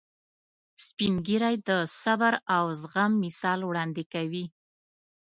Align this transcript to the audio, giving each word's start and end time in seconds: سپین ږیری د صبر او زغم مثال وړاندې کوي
سپین 0.85 1.13
ږیری 1.25 1.55
د 1.67 1.69
صبر 2.01 2.33
او 2.55 2.65
زغم 2.81 3.11
مثال 3.25 3.59
وړاندې 3.65 4.03
کوي 4.13 4.45